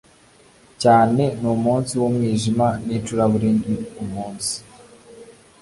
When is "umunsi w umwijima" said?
1.57-2.67